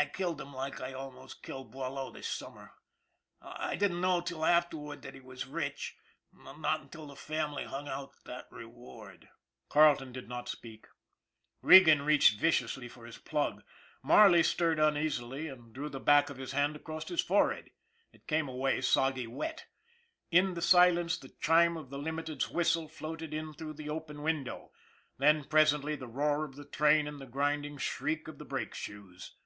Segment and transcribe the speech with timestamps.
[0.00, 2.72] I killed him like I almost killed Boileau this summer.
[3.42, 5.98] I didn't know till after ward that he was rich,
[6.32, 9.28] not until the family hung out that reward."
[9.68, 10.86] Carleton did not speak.
[11.60, 13.62] Regan reached viciously for his plug.
[14.02, 17.70] Marley stirred uneasily, and drew the MARLEY 235 back of his hand across his forehead.
[18.10, 19.66] It came away soggy wet.
[20.30, 24.72] In the silence the chime of the Limited's whistle floated in through the open window,
[25.18, 29.36] then, presently, the roar of the train and the grinding shriek of the brake shoes.